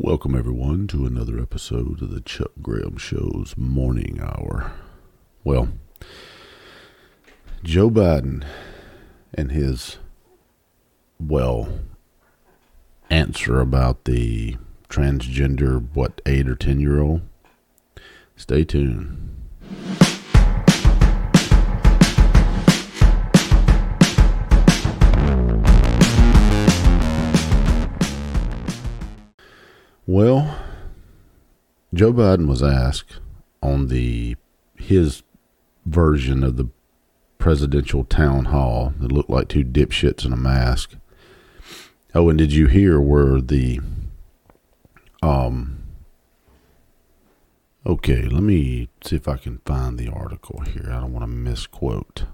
Welcome, 0.00 0.36
everyone, 0.36 0.86
to 0.88 1.06
another 1.06 1.40
episode 1.40 2.00
of 2.02 2.10
the 2.12 2.20
Chuck 2.20 2.52
Graham 2.62 2.98
Show's 2.98 3.56
Morning 3.56 4.20
Hour. 4.22 4.70
Well, 5.42 5.70
Joe 7.64 7.90
Biden 7.90 8.44
and 9.34 9.50
his, 9.50 9.98
well, 11.18 11.80
answer 13.10 13.58
about 13.58 14.04
the 14.04 14.56
transgender, 14.88 15.84
what, 15.94 16.20
eight 16.26 16.48
or 16.48 16.54
ten 16.54 16.78
year 16.78 17.00
old? 17.00 17.22
Stay 18.36 18.62
tuned. 18.62 19.47
Well, 30.08 30.56
Joe 31.92 32.14
Biden 32.14 32.46
was 32.46 32.62
asked 32.62 33.20
on 33.62 33.88
the 33.88 34.36
his 34.74 35.22
version 35.84 36.42
of 36.42 36.56
the 36.56 36.70
presidential 37.36 38.04
town 38.04 38.46
hall 38.46 38.94
that 39.00 39.12
looked 39.12 39.28
like 39.28 39.48
two 39.48 39.64
dipshits 39.64 40.24
in 40.24 40.32
a 40.32 40.36
mask. 40.36 40.94
Oh, 42.14 42.30
and 42.30 42.38
did 42.38 42.54
you 42.54 42.68
hear 42.68 42.98
where 42.98 43.42
the 43.42 43.80
um 45.22 45.82
Okay, 47.84 48.22
let 48.22 48.42
me 48.42 48.88
see 49.04 49.16
if 49.16 49.28
I 49.28 49.36
can 49.36 49.58
find 49.66 49.98
the 49.98 50.08
article 50.08 50.60
here. 50.60 50.86
I 50.90 51.00
don't 51.00 51.12
want 51.12 51.24
to 51.24 51.26
misquote. 51.26 52.24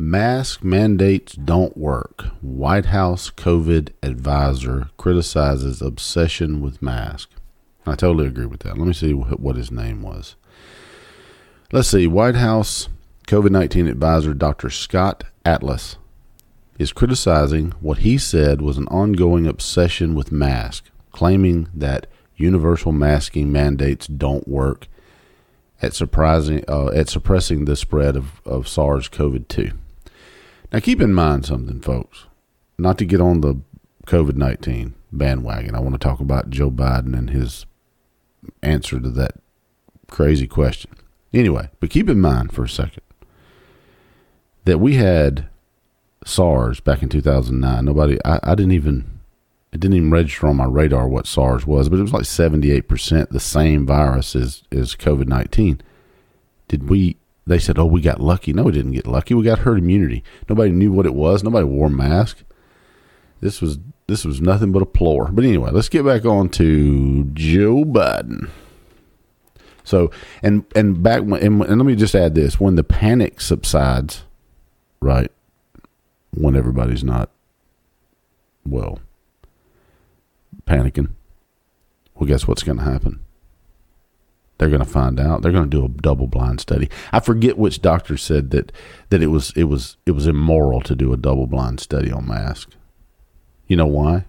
Mask 0.00 0.62
mandates 0.62 1.32
don't 1.32 1.76
work. 1.76 2.26
White 2.40 2.86
House 2.86 3.30
COVID 3.30 3.88
advisor 4.00 4.90
criticizes 4.96 5.82
obsession 5.82 6.60
with 6.60 6.80
mask. 6.80 7.30
I 7.84 7.96
totally 7.96 8.28
agree 8.28 8.46
with 8.46 8.60
that. 8.60 8.78
Let 8.78 8.86
me 8.86 8.92
see 8.92 9.12
what 9.12 9.56
his 9.56 9.72
name 9.72 10.02
was. 10.02 10.36
Let's 11.72 11.88
see. 11.88 12.06
White 12.06 12.36
House 12.36 12.88
COVID 13.26 13.50
19 13.50 13.88
advisor 13.88 14.34
Dr. 14.34 14.70
Scott 14.70 15.24
Atlas 15.44 15.96
is 16.78 16.92
criticizing 16.92 17.72
what 17.80 17.98
he 17.98 18.18
said 18.18 18.62
was 18.62 18.78
an 18.78 18.86
ongoing 18.86 19.48
obsession 19.48 20.14
with 20.14 20.30
mask, 20.30 20.84
claiming 21.10 21.70
that 21.74 22.06
universal 22.36 22.92
masking 22.92 23.50
mandates 23.50 24.06
don't 24.06 24.46
work 24.46 24.86
at 25.82 25.92
surprising 25.92 26.64
uh, 26.68 26.90
at 26.90 27.08
suppressing 27.08 27.64
the 27.64 27.74
spread 27.74 28.14
of, 28.14 28.40
of 28.46 28.68
SARS 28.68 29.08
CoV 29.08 29.48
2. 29.48 29.72
Now, 30.72 30.80
keep 30.80 31.00
in 31.00 31.14
mind 31.14 31.46
something, 31.46 31.80
folks. 31.80 32.26
Not 32.78 32.98
to 32.98 33.04
get 33.04 33.20
on 33.20 33.40
the 33.40 33.56
COVID 34.06 34.36
19 34.36 34.94
bandwagon, 35.12 35.74
I 35.74 35.80
want 35.80 35.94
to 35.94 35.98
talk 35.98 36.20
about 36.20 36.50
Joe 36.50 36.70
Biden 36.70 37.16
and 37.16 37.30
his 37.30 37.66
answer 38.62 39.00
to 39.00 39.10
that 39.10 39.32
crazy 40.10 40.46
question. 40.46 40.92
Anyway, 41.32 41.68
but 41.80 41.90
keep 41.90 42.08
in 42.08 42.20
mind 42.20 42.52
for 42.52 42.64
a 42.64 42.68
second 42.68 43.02
that 44.64 44.78
we 44.78 44.94
had 44.94 45.48
SARS 46.24 46.80
back 46.80 47.02
in 47.02 47.08
2009. 47.08 47.84
Nobody, 47.84 48.18
I, 48.24 48.38
I 48.42 48.54
didn't 48.54 48.72
even, 48.72 49.20
it 49.72 49.80
didn't 49.80 49.96
even 49.96 50.10
register 50.10 50.46
on 50.46 50.56
my 50.56 50.64
radar 50.64 51.08
what 51.08 51.26
SARS 51.26 51.66
was, 51.66 51.88
but 51.88 51.98
it 51.98 52.02
was 52.02 52.12
like 52.12 52.24
78% 52.24 53.28
the 53.30 53.40
same 53.40 53.86
virus 53.86 54.34
as, 54.34 54.62
as 54.72 54.94
COVID 54.94 55.26
19. 55.26 55.80
Did 56.68 56.88
we 56.88 57.16
they 57.48 57.58
said, 57.58 57.78
"Oh, 57.78 57.86
we 57.86 58.00
got 58.00 58.20
lucky." 58.20 58.52
No, 58.52 58.64
we 58.64 58.72
didn't 58.72 58.92
get 58.92 59.06
lucky. 59.06 59.34
We 59.34 59.42
got 59.42 59.60
herd 59.60 59.78
immunity. 59.78 60.22
Nobody 60.48 60.70
knew 60.70 60.92
what 60.92 61.06
it 61.06 61.14
was. 61.14 61.42
Nobody 61.42 61.64
wore 61.64 61.86
a 61.86 61.90
mask. 61.90 62.44
This 63.40 63.62
was 63.62 63.78
this 64.06 64.24
was 64.24 64.40
nothing 64.40 64.70
but 64.70 64.82
a 64.82 64.86
floor. 64.86 65.28
But 65.32 65.44
anyway, 65.44 65.70
let's 65.70 65.88
get 65.88 66.04
back 66.04 66.24
on 66.24 66.48
to 66.50 67.24
Joe 67.32 67.84
Biden. 67.84 68.50
So 69.84 70.10
and 70.42 70.64
and 70.76 71.02
back 71.02 71.22
when, 71.22 71.42
and, 71.42 71.62
and 71.62 71.78
let 71.78 71.86
me 71.86 71.96
just 71.96 72.14
add 72.14 72.34
this: 72.34 72.60
when 72.60 72.74
the 72.74 72.84
panic 72.84 73.40
subsides, 73.40 74.24
right? 75.00 75.32
When 76.34 76.54
everybody's 76.54 77.02
not 77.02 77.30
well 78.66 79.00
panicking, 80.66 81.12
well, 82.14 82.28
guess 82.28 82.46
what's 82.46 82.62
going 82.62 82.78
to 82.78 82.84
happen? 82.84 83.20
They're 84.58 84.68
going 84.68 84.80
to 84.80 84.84
find 84.84 85.20
out. 85.20 85.42
They're 85.42 85.52
going 85.52 85.70
to 85.70 85.76
do 85.76 85.84
a 85.84 85.88
double 85.88 86.26
blind 86.26 86.60
study. 86.60 86.90
I 87.12 87.20
forget 87.20 87.56
which 87.56 87.80
doctor 87.80 88.16
said 88.16 88.50
that 88.50 88.72
that 89.10 89.22
it 89.22 89.28
was 89.28 89.52
it 89.56 89.64
was 89.64 89.96
it 90.04 90.12
was 90.12 90.26
immoral 90.26 90.80
to 90.82 90.96
do 90.96 91.12
a 91.12 91.16
double 91.16 91.46
blind 91.46 91.80
study 91.80 92.10
on 92.10 92.26
masks. 92.26 92.74
You 93.68 93.76
know 93.76 93.86
why? 93.86 94.26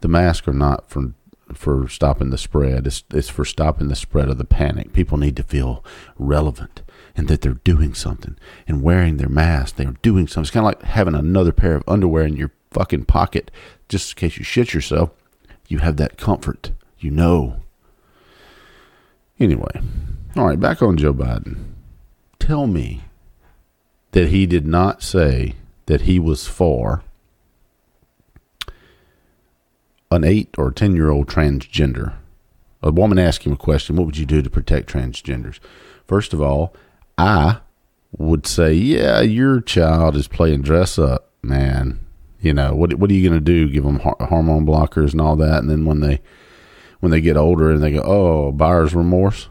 The 0.00 0.08
masks 0.08 0.48
are 0.48 0.52
not 0.52 0.90
for 0.90 1.14
for 1.54 1.88
stopping 1.88 2.30
the 2.30 2.38
spread. 2.38 2.86
It's 2.86 3.04
it's 3.12 3.28
for 3.28 3.44
stopping 3.44 3.88
the 3.88 3.94
spread 3.94 4.28
of 4.28 4.38
the 4.38 4.44
panic. 4.44 4.92
People 4.92 5.16
need 5.16 5.36
to 5.36 5.44
feel 5.44 5.84
relevant 6.18 6.82
and 7.14 7.28
that 7.28 7.42
they're 7.42 7.54
doing 7.54 7.94
something 7.94 8.36
and 8.66 8.82
wearing 8.82 9.16
their 9.16 9.28
mask. 9.28 9.76
They're 9.76 9.94
doing 10.02 10.26
something. 10.26 10.42
It's 10.42 10.50
kind 10.50 10.66
of 10.66 10.72
like 10.72 10.82
having 10.82 11.14
another 11.14 11.52
pair 11.52 11.76
of 11.76 11.84
underwear 11.86 12.24
in 12.24 12.36
your 12.36 12.50
fucking 12.72 13.04
pocket 13.04 13.50
just 13.88 14.12
in 14.12 14.16
case 14.16 14.38
you 14.38 14.44
shit 14.44 14.74
yourself. 14.74 15.10
You 15.68 15.78
have 15.78 15.98
that 15.98 16.16
comfort. 16.16 16.72
You 16.98 17.10
know 17.10 17.61
Anyway, 19.42 19.80
all 20.36 20.46
right, 20.46 20.60
back 20.60 20.80
on 20.82 20.96
Joe 20.96 21.12
Biden. 21.12 21.56
Tell 22.38 22.68
me 22.68 23.02
that 24.12 24.28
he 24.28 24.46
did 24.46 24.68
not 24.68 25.02
say 25.02 25.56
that 25.86 26.02
he 26.02 26.20
was 26.20 26.46
for 26.46 27.02
an 30.12 30.22
eight 30.22 30.54
or 30.56 30.70
10 30.70 30.94
year 30.94 31.10
old 31.10 31.26
transgender. 31.26 32.14
A 32.84 32.92
woman 32.92 33.18
asked 33.18 33.42
him 33.42 33.52
a 33.52 33.56
question 33.56 33.96
What 33.96 34.06
would 34.06 34.16
you 34.16 34.26
do 34.26 34.42
to 34.42 34.48
protect 34.48 34.88
transgenders? 34.88 35.58
First 36.06 36.32
of 36.32 36.40
all, 36.40 36.72
I 37.18 37.58
would 38.16 38.46
say, 38.46 38.72
Yeah, 38.72 39.22
your 39.22 39.60
child 39.60 40.14
is 40.14 40.28
playing 40.28 40.62
dress 40.62 41.00
up, 41.00 41.30
man. 41.42 41.98
You 42.40 42.54
know, 42.54 42.76
what, 42.76 42.94
what 42.94 43.10
are 43.10 43.14
you 43.14 43.28
going 43.28 43.40
to 43.40 43.44
do? 43.44 43.68
Give 43.68 43.82
them 43.82 43.98
hormone 43.98 44.66
blockers 44.66 45.10
and 45.10 45.20
all 45.20 45.34
that. 45.34 45.58
And 45.58 45.68
then 45.68 45.84
when 45.84 45.98
they 45.98 46.20
when 47.02 47.10
they 47.10 47.20
get 47.20 47.36
older 47.36 47.72
and 47.72 47.82
they 47.82 47.90
go, 47.90 48.00
oh, 48.04 48.52
buyer's 48.52 48.94
remorse. 48.94 49.48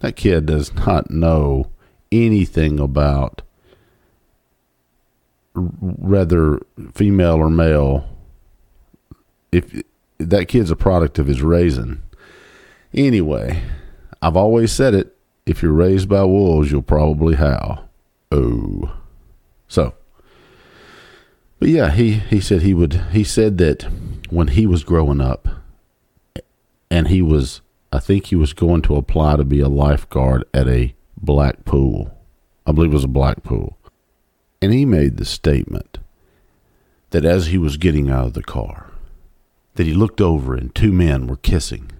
That 0.00 0.16
kid 0.16 0.46
does 0.46 0.74
not 0.74 1.12
know 1.12 1.70
anything 2.10 2.80
about 2.80 3.42
whether 5.54 6.58
female 6.94 7.36
or 7.36 7.50
male. 7.50 8.04
If 9.52 9.80
that 10.18 10.48
kid's 10.48 10.72
a 10.72 10.76
product 10.76 11.20
of 11.20 11.28
his 11.28 11.40
raising. 11.40 12.02
Anyway, 12.92 13.62
I've 14.20 14.36
always 14.36 14.72
said 14.72 14.92
it. 14.92 15.16
If 15.46 15.62
you're 15.62 15.70
raised 15.70 16.08
by 16.08 16.24
wolves, 16.24 16.72
you'll 16.72 16.82
probably 16.82 17.36
howl. 17.36 17.88
Oh. 18.32 18.92
So, 19.68 19.94
but 21.60 21.68
yeah, 21.68 21.92
he, 21.92 22.14
he 22.14 22.40
said 22.40 22.62
he 22.62 22.74
would, 22.74 22.94
he 23.12 23.22
said 23.22 23.58
that 23.58 23.84
when 24.30 24.48
he 24.48 24.66
was 24.66 24.82
growing 24.82 25.20
up, 25.20 25.48
and 26.90 27.08
he 27.08 27.22
was 27.22 27.60
I 27.92 27.98
think 28.00 28.26
he 28.26 28.36
was 28.36 28.52
going 28.52 28.82
to 28.82 28.96
apply 28.96 29.36
to 29.36 29.44
be 29.44 29.60
a 29.60 29.68
lifeguard 29.68 30.44
at 30.52 30.68
a 30.68 30.94
black 31.16 31.64
pool. 31.64 32.14
I 32.66 32.72
believe 32.72 32.90
it 32.90 32.94
was 32.94 33.04
a 33.04 33.08
black 33.08 33.42
pool. 33.42 33.78
And 34.60 34.72
he 34.72 34.84
made 34.84 35.16
the 35.16 35.24
statement 35.24 35.98
that 37.10 37.24
as 37.24 37.46
he 37.46 37.56
was 37.56 37.78
getting 37.78 38.10
out 38.10 38.26
of 38.26 38.34
the 38.34 38.42
car, 38.42 38.92
that 39.76 39.86
he 39.86 39.94
looked 39.94 40.20
over 40.20 40.54
and 40.54 40.74
two 40.74 40.92
men 40.92 41.26
were 41.26 41.36
kissing. 41.36 41.90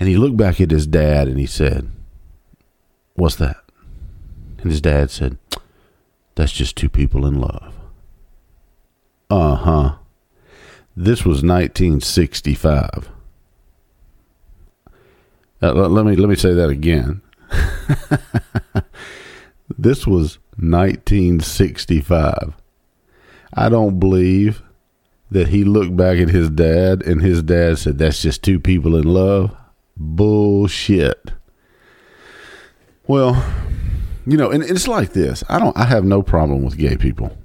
And 0.00 0.08
he 0.08 0.16
looked 0.16 0.36
back 0.36 0.60
at 0.60 0.72
his 0.72 0.88
dad 0.88 1.28
and 1.28 1.38
he 1.38 1.46
said, 1.46 1.90
What's 3.14 3.36
that? 3.36 3.62
And 4.58 4.70
his 4.70 4.80
dad 4.80 5.10
said, 5.10 5.38
That's 6.34 6.50
just 6.50 6.76
two 6.76 6.88
people 6.88 7.26
in 7.26 7.40
love. 7.40 7.74
Uh 9.30 9.54
huh. 9.54 9.94
This 10.96 11.24
was 11.24 11.44
1965. 11.44 13.11
Uh, 15.62 15.72
let 15.72 16.04
me 16.04 16.16
let 16.16 16.28
me 16.28 16.34
say 16.34 16.52
that 16.52 16.70
again. 16.70 17.22
this 19.78 20.06
was 20.06 20.38
1965. 20.56 22.54
I 23.54 23.68
don't 23.68 24.00
believe 24.00 24.62
that 25.30 25.48
he 25.48 25.64
looked 25.64 25.96
back 25.96 26.18
at 26.18 26.30
his 26.30 26.50
dad 26.50 27.02
and 27.02 27.22
his 27.22 27.42
dad 27.42 27.78
said 27.78 27.98
that's 27.98 28.20
just 28.22 28.42
two 28.42 28.58
people 28.58 28.96
in 28.96 29.04
love. 29.04 29.54
Bullshit. 29.96 31.32
Well, 33.06 33.44
you 34.26 34.36
know, 34.36 34.50
and 34.50 34.62
it's 34.64 34.88
like 34.88 35.12
this. 35.12 35.44
I 35.48 35.58
don't 35.60 35.76
I 35.76 35.84
have 35.84 36.04
no 36.04 36.22
problem 36.22 36.62
with 36.64 36.76
gay 36.76 36.96
people. 36.96 37.36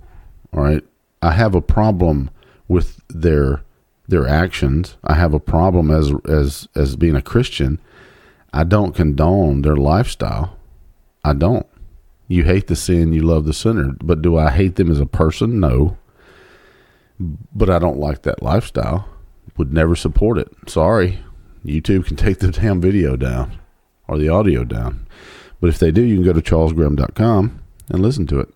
All 0.54 0.64
right? 0.64 0.84
I 1.22 1.34
have 1.34 1.54
a 1.54 1.62
problem 1.62 2.32
with 2.68 3.00
their 3.10 3.62
their 4.08 4.28
actions. 4.28 4.98
I 5.04 5.14
have 5.14 5.36
a 5.36 5.40
problem 5.40 5.92
as 5.92 6.12
as 6.28 6.68
as 6.76 6.96
being 6.96 7.16
a 7.16 7.22
Christian 7.22 7.80
I 8.54 8.64
don't 8.64 8.96
condone 8.96 9.62
their 9.62 9.76
lifestyle. 9.76 10.58
I 11.24 11.34
don't. 11.34 11.66
You 12.28 12.44
hate 12.44 12.68
the 12.68 12.76
sin, 12.76 13.14
you 13.14 13.22
love 13.22 13.46
the 13.46 13.54
sinner. 13.54 13.96
But 14.02 14.22
do 14.22 14.38
I 14.38 14.50
hate 14.50 14.76
them 14.76 14.92
as 14.92 15.00
a 15.00 15.06
person? 15.06 15.60
No. 15.60 15.98
But 17.20 17.70
I 17.70 17.80
don't 17.80 18.00
like 18.00 18.24
that 18.24 18.44
lifestyle. 18.44 19.08
would 19.58 19.74
never 19.74 19.96
support 19.96 20.38
it. 20.38 20.50
Sorry. 20.68 21.20
YouTube 21.66 22.06
can 22.06 22.16
take 22.18 22.40
the 22.40 22.52
damn 22.52 22.82
video 22.82 23.16
down 23.16 23.60
or 24.08 24.18
the 24.18 24.30
audio 24.30 24.64
down. 24.64 25.08
But 25.60 25.68
if 25.70 25.80
they 25.80 25.92
do, 25.92 26.02
you 26.02 26.16
can 26.16 26.26
go 26.26 26.34
to 26.34 26.42
charlesgraham.com 26.42 27.62
and 27.90 28.02
listen 28.02 28.28
to 28.28 28.40
it. 28.40 28.50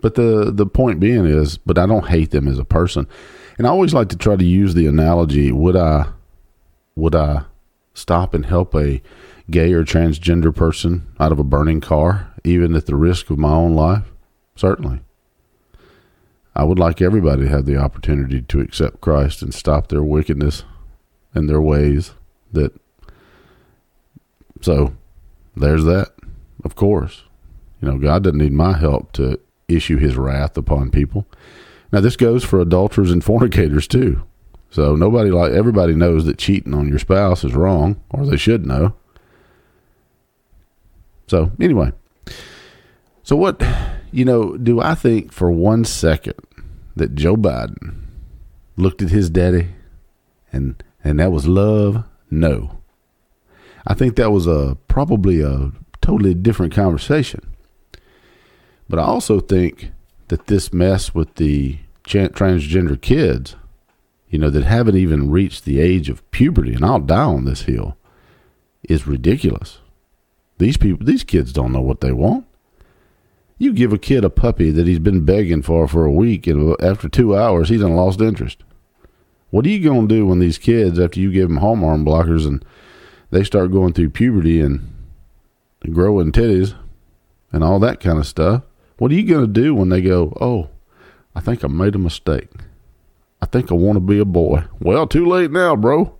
But 0.00 0.14
the 0.14 0.52
the 0.52 0.66
point 0.66 1.00
being 1.00 1.24
is, 1.24 1.58
but 1.58 1.78
I 1.78 1.86
don't 1.86 2.08
hate 2.08 2.30
them 2.30 2.46
as 2.46 2.58
a 2.58 2.64
person. 2.64 3.08
And 3.58 3.66
I 3.66 3.70
always 3.70 3.94
like 3.94 4.08
to 4.10 4.16
try 4.16 4.36
to 4.36 4.44
use 4.44 4.74
the 4.74 4.86
analogy, 4.86 5.50
would 5.50 5.74
I 5.74 6.06
would 6.94 7.14
I 7.14 7.44
stop 7.96 8.34
and 8.34 8.46
help 8.46 8.74
a 8.74 9.02
gay 9.50 9.72
or 9.72 9.84
transgender 9.84 10.54
person 10.54 11.06
out 11.18 11.32
of 11.32 11.38
a 11.38 11.44
burning 11.44 11.80
car, 11.80 12.32
even 12.44 12.74
at 12.74 12.86
the 12.86 12.96
risk 12.96 13.30
of 13.30 13.38
my 13.38 13.52
own 13.52 13.74
life? 13.74 14.12
Certainly. 14.54 15.00
I 16.54 16.64
would 16.64 16.78
like 16.78 17.02
everybody 17.02 17.42
to 17.42 17.48
have 17.48 17.66
the 17.66 17.76
opportunity 17.76 18.40
to 18.40 18.60
accept 18.60 19.00
Christ 19.00 19.42
and 19.42 19.52
stop 19.52 19.88
their 19.88 20.02
wickedness 20.02 20.64
and 21.34 21.48
their 21.48 21.60
ways 21.60 22.12
that 22.52 22.72
so 24.62 24.94
there's 25.54 25.84
that. 25.84 26.12
Of 26.64 26.74
course. 26.74 27.24
You 27.80 27.88
know, 27.88 27.98
God 27.98 28.24
doesn't 28.24 28.38
need 28.38 28.52
my 28.52 28.76
help 28.76 29.12
to 29.12 29.38
issue 29.68 29.98
his 29.98 30.16
wrath 30.16 30.56
upon 30.56 30.90
people. 30.90 31.26
Now 31.92 32.00
this 32.00 32.16
goes 32.16 32.42
for 32.42 32.60
adulterers 32.60 33.10
and 33.10 33.22
fornicators 33.22 33.86
too. 33.86 34.22
So 34.70 34.94
nobody 34.94 35.30
like 35.30 35.52
everybody 35.52 35.94
knows 35.94 36.24
that 36.26 36.38
cheating 36.38 36.74
on 36.74 36.88
your 36.88 36.98
spouse 36.98 37.44
is 37.44 37.54
wrong, 37.54 38.02
or 38.10 38.26
they 38.26 38.36
should 38.36 38.66
know. 38.66 38.94
So 41.28 41.52
anyway, 41.60 41.92
so 43.22 43.36
what 43.36 43.62
you 44.12 44.24
know, 44.24 44.56
do 44.56 44.80
I 44.80 44.94
think 44.94 45.32
for 45.32 45.50
one 45.50 45.84
second 45.84 46.34
that 46.94 47.14
Joe 47.14 47.36
Biden 47.36 48.02
looked 48.76 49.02
at 49.02 49.10
his 49.10 49.30
daddy 49.30 49.68
and 50.52 50.82
and 51.02 51.20
that 51.20 51.32
was 51.32 51.46
love? 51.46 52.04
No. 52.30 52.78
I 53.86 53.94
think 53.94 54.16
that 54.16 54.32
was 54.32 54.46
a 54.46 54.76
probably 54.88 55.40
a 55.40 55.72
totally 56.00 56.34
different 56.34 56.74
conversation. 56.74 57.40
But 58.88 58.98
I 58.98 59.02
also 59.02 59.40
think 59.40 59.90
that 60.28 60.46
this 60.46 60.72
mess 60.72 61.14
with 61.14 61.34
the 61.36 61.78
transgender 62.04 63.00
kids, 63.00 63.56
you 64.28 64.38
know, 64.38 64.50
that 64.50 64.64
haven't 64.64 64.96
even 64.96 65.30
reached 65.30 65.64
the 65.64 65.80
age 65.80 66.08
of 66.08 66.28
puberty, 66.30 66.74
and 66.74 66.84
I'll 66.84 66.98
die 66.98 67.22
on 67.24 67.44
this 67.44 67.62
hill, 67.62 67.96
is 68.82 69.06
ridiculous. 69.06 69.78
These 70.58 70.76
people, 70.76 71.04
these 71.04 71.24
kids 71.24 71.52
don't 71.52 71.72
know 71.72 71.80
what 71.80 72.00
they 72.00 72.12
want. 72.12 72.46
You 73.58 73.72
give 73.72 73.92
a 73.92 73.98
kid 73.98 74.24
a 74.24 74.30
puppy 74.30 74.70
that 74.70 74.86
he's 74.86 74.98
been 74.98 75.24
begging 75.24 75.62
for 75.62 75.88
for 75.88 76.04
a 76.04 76.12
week, 76.12 76.46
and 76.46 76.76
after 76.82 77.08
two 77.08 77.36
hours, 77.36 77.68
he's 77.68 77.80
done 77.80 77.96
lost 77.96 78.20
interest. 78.20 78.62
What 79.50 79.64
are 79.64 79.70
you 79.70 79.82
going 79.82 80.08
to 80.08 80.14
do 80.14 80.26
when 80.26 80.40
these 80.40 80.58
kids, 80.58 80.98
after 80.98 81.20
you 81.20 81.32
give 81.32 81.48
them 81.48 81.58
hormone 81.58 82.04
blockers 82.04 82.46
and 82.46 82.64
they 83.30 83.44
start 83.44 83.72
going 83.72 83.92
through 83.92 84.10
puberty 84.10 84.60
and 84.60 84.92
growing 85.90 86.32
titties 86.32 86.74
and 87.52 87.62
all 87.62 87.78
that 87.78 88.00
kind 88.00 88.18
of 88.18 88.26
stuff? 88.26 88.64
What 88.98 89.10
are 89.10 89.14
you 89.14 89.26
going 89.26 89.46
to 89.46 89.60
do 89.60 89.74
when 89.74 89.88
they 89.88 90.00
go, 90.00 90.36
oh, 90.40 90.68
I 91.34 91.40
think 91.40 91.62
I 91.62 91.68
made 91.68 91.94
a 91.94 91.98
mistake. 91.98 92.48
I 93.40 93.46
think 93.46 93.70
I 93.70 93.74
want 93.74 93.96
to 93.96 94.00
be 94.00 94.18
a 94.18 94.24
boy. 94.24 94.64
Well, 94.80 95.06
too 95.06 95.26
late 95.26 95.50
now, 95.50 95.76
bro. 95.76 96.16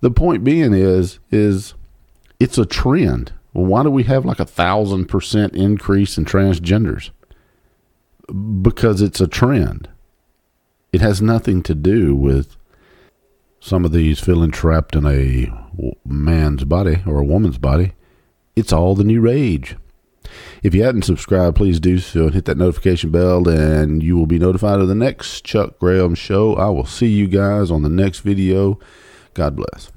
The 0.00 0.10
point 0.10 0.44
being 0.44 0.72
is, 0.72 1.18
is 1.30 1.74
it's 2.38 2.58
a 2.58 2.66
trend. 2.66 3.32
Well, 3.52 3.66
why 3.66 3.82
do 3.82 3.90
we 3.90 4.04
have 4.04 4.24
like 4.24 4.40
a 4.40 4.44
thousand 4.44 5.06
percent 5.06 5.54
increase 5.54 6.16
in 6.16 6.24
transgenders? 6.24 7.10
Because 8.62 9.02
it's 9.02 9.20
a 9.20 9.26
trend. 9.26 9.88
It 10.92 11.00
has 11.00 11.20
nothing 11.22 11.62
to 11.64 11.74
do 11.74 12.14
with 12.14 12.56
some 13.60 13.84
of 13.84 13.92
these 13.92 14.18
feeling 14.18 14.50
trapped 14.50 14.96
in 14.96 15.06
a 15.06 15.52
man's 16.04 16.64
body 16.64 17.02
or 17.06 17.18
a 17.18 17.24
woman's 17.24 17.58
body. 17.58 17.92
It's 18.56 18.72
all 18.72 18.94
the 18.94 19.04
new 19.04 19.20
rage. 19.20 19.76
If 20.62 20.74
you 20.74 20.82
hadn't 20.82 21.02
subscribed, 21.02 21.56
please 21.56 21.80
do 21.80 21.98
so 21.98 22.24
and 22.24 22.34
hit 22.34 22.44
that 22.46 22.56
notification 22.56 23.10
bell, 23.10 23.48
and 23.48 24.02
you 24.02 24.16
will 24.16 24.26
be 24.26 24.38
notified 24.38 24.80
of 24.80 24.88
the 24.88 24.94
next 24.94 25.44
Chuck 25.44 25.78
Graham 25.78 26.14
show. 26.14 26.54
I 26.54 26.68
will 26.68 26.86
see 26.86 27.08
you 27.08 27.26
guys 27.26 27.70
on 27.70 27.82
the 27.82 27.88
next 27.88 28.20
video. 28.20 28.78
God 29.34 29.56
bless. 29.56 29.90